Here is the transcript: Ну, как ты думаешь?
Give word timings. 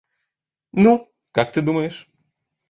Ну, 0.71 1.11
как 1.31 1.51
ты 1.53 1.61
думаешь? 1.61 2.09